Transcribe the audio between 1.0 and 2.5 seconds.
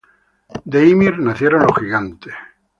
nacieron los gigantes.